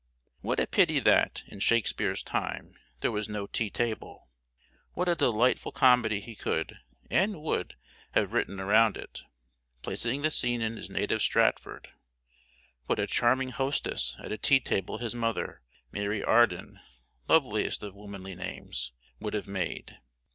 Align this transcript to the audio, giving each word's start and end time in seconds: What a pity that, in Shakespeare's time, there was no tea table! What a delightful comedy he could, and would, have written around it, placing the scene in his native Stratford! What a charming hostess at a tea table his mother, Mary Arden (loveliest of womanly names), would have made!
What 0.39 0.59
a 0.59 0.65
pity 0.65 0.97
that, 0.99 1.43
in 1.45 1.59
Shakespeare's 1.59 2.23
time, 2.23 2.73
there 3.01 3.11
was 3.11 3.29
no 3.29 3.45
tea 3.45 3.69
table! 3.69 4.29
What 4.93 5.07
a 5.07 5.13
delightful 5.13 5.71
comedy 5.71 6.19
he 6.21 6.33
could, 6.35 6.79
and 7.11 7.39
would, 7.43 7.75
have 8.13 8.33
written 8.33 8.59
around 8.59 8.97
it, 8.97 9.21
placing 9.83 10.23
the 10.23 10.31
scene 10.31 10.59
in 10.59 10.75
his 10.75 10.89
native 10.89 11.21
Stratford! 11.21 11.89
What 12.87 12.99
a 12.99 13.05
charming 13.05 13.49
hostess 13.49 14.17
at 14.17 14.31
a 14.31 14.39
tea 14.39 14.59
table 14.59 14.97
his 14.97 15.13
mother, 15.13 15.61
Mary 15.91 16.23
Arden 16.23 16.79
(loveliest 17.27 17.83
of 17.83 17.93
womanly 17.93 18.33
names), 18.33 18.93
would 19.19 19.35
have 19.35 19.47
made! 19.47 19.99